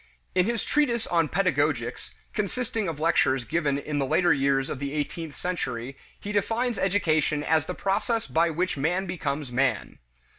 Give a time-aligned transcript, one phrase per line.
[0.33, 4.93] In his treatise on Pedagogics, consisting of lectures given in the later years of the
[4.93, 9.99] eighteenth century, he defines education as the process by which man becomes man.